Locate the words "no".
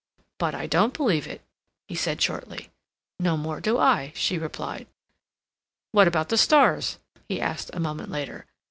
3.19-3.37